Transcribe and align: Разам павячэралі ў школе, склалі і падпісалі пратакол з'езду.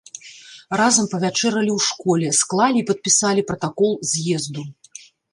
Разам 0.79 1.05
павячэралі 1.13 1.69
ў 1.73 1.79
школе, 1.87 2.27
склалі 2.39 2.77
і 2.81 2.85
падпісалі 2.89 3.41
пратакол 3.51 3.91
з'езду. 4.13 4.65